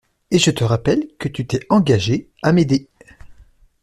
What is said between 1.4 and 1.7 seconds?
t’es